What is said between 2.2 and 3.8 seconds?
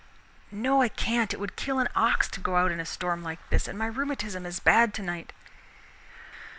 to go out in a storm like this, and